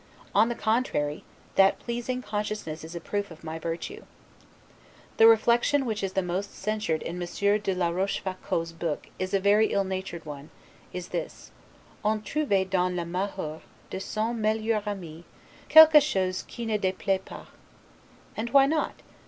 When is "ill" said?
9.71-9.83